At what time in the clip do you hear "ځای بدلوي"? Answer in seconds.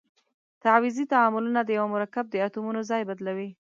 2.89-3.49